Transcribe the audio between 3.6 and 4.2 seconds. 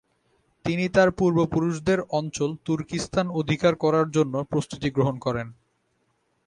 করার